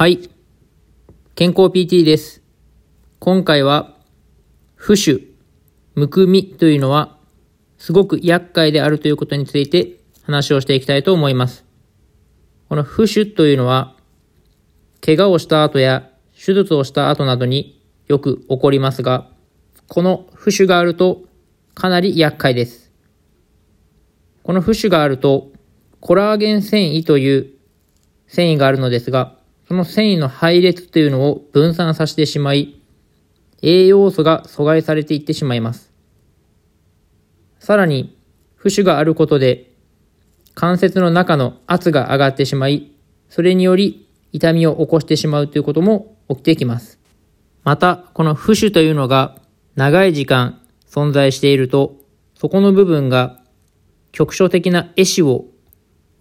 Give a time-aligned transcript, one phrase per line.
[0.00, 0.30] はい。
[1.34, 2.42] 健康 PT です。
[3.18, 3.98] 今回は、
[4.78, 5.20] 浮腫、
[5.94, 7.18] むくみというのは、
[7.76, 11.66] すごく厄介であるということについて話をしていきたいと思います。
[12.70, 13.94] この浮腫というのは、
[15.04, 19.28] 怪我をした後や手術をした後などによく起こりますが、
[19.86, 21.24] この浮腫があると
[21.74, 22.90] かなり厄介です。
[24.44, 25.50] この浮腫があると、
[26.00, 27.50] コラーゲン繊維という
[28.28, 29.38] 繊維があるのですが、
[29.70, 32.74] その繊維の配列というのを分散させてしまい、
[33.62, 35.92] 栄養素が阻害されていってしまいます。
[37.60, 38.18] さらに、
[38.60, 39.70] 浮腫があることで、
[40.54, 42.90] 関節の中の圧が上がってしまい、
[43.28, 46.98] それにより痛みを起こしてしまうということも起きてきます。
[47.62, 49.36] また、この浮腫というのが
[49.76, 51.94] 長い時間存在していると、
[52.34, 53.40] そこの部分が
[54.10, 55.44] 局所的な壊死を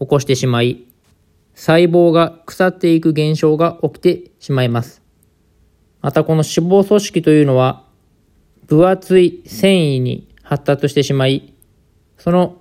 [0.00, 0.87] 起こしてしまい、
[1.58, 5.02] 細胞が腐っていく現象が起きてしまいます。
[6.00, 7.84] またこの脂肪組織というのは
[8.68, 11.52] 分厚い繊維に発達してしまい、
[12.16, 12.58] その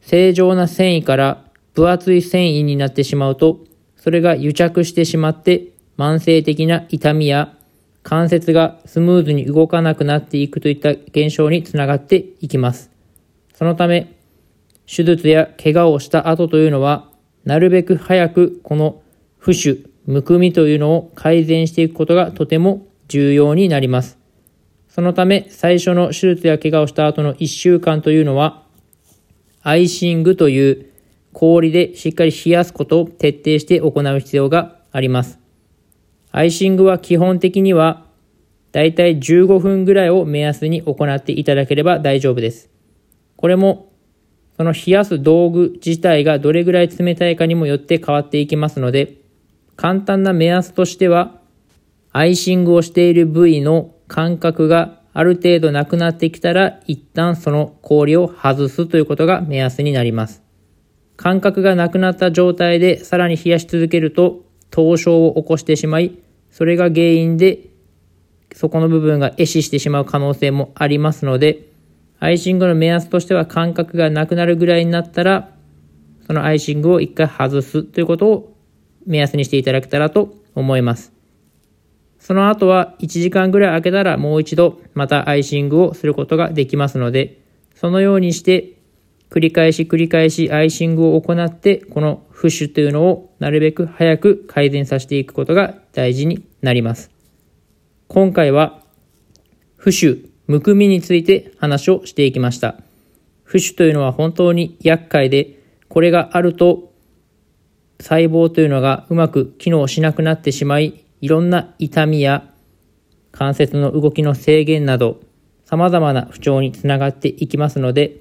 [0.00, 3.60] 正常な繊維から分厚い繊維になってしまうと、
[3.94, 5.66] それが癒着してしまって
[5.98, 7.54] 慢性的な痛みや
[8.02, 12.90] 関節がスムーズに動かなくなっていくといった現象につながっていきます。
[13.52, 14.16] そのため、
[14.86, 17.09] 手術や怪我をした後というのは、
[17.44, 19.02] なるべく早くこの
[19.40, 24.18] 浮腫、むくみというのを改善していくことがとても重要になります。
[24.88, 28.64] そのため、最初の手術や怪我をした後の1週間というのは、
[29.62, 30.86] アイシングという
[31.32, 35.38] 氷でしっかり冷やすことを徹底して行う必要があります。
[36.32, 38.06] アイシングは基本的には、
[38.72, 42.70] だいたい15分ぐらいを目安に行っていただければ大丈夫です。
[43.36, 43.89] これも
[44.60, 49.14] その冷やす道具自体がどれぐらい冷たいかにもよって変わっていきますので、
[49.74, 51.40] 簡単な目安としては、
[52.12, 60.42] アイシングをしている部位の感覚がある程度なくなってきたら、一旦その氷を外すということが目安になります。
[61.16, 66.18] 感覚がなくなった状態でさらに冷やし続けると、凍傷を起こしてしまい、
[66.50, 67.60] それが原因で、
[68.52, 71.69] そこの部分が壊死してしまう可能性もありますので、
[72.20, 75.56] アイシングの目安としては感覚がなくなるぐらいになったら、
[76.26, 78.56] そのアイシングを一回外すということを
[79.06, 81.12] 目安にしていただけたらと思います。
[82.18, 87.40] その後は1時間ぐらい空けたらもう一度またアイシングをすることができますので、
[87.74, 88.74] そのようにして
[89.30, 97.10] 繰り返し繰り返しアイシングを行って、この浮腫というのをなるべく早く改善させていくことが大事になります。
[98.08, 98.82] 今回は
[99.78, 102.74] 浮腫むくみについて話をしていきました。
[103.46, 106.92] 浮腫というのは本当に厄介で、これがあると
[108.00, 112.50] 細胞というのがうまく機能しなくなってしまい、いろんな痛みや
[113.30, 115.20] 関節の動きの制限など
[115.66, 118.16] 様々な不調につながっていきますので、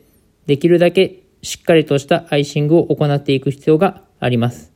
[0.46, 4.72] できるだけしっかりとしたアイシングを行っていく必要があります。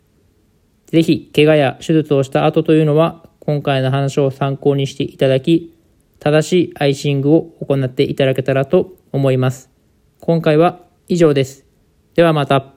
[0.88, 5.72] ぜひ、怪我や手術をした後というのは、今回の話を参考にしていただき、
[6.23, 9.69] 正しいアイシングを行っていただけたらと思います。
[10.22, 10.79] 今回は
[11.09, 11.66] 以上です。
[12.16, 12.72] ではまた。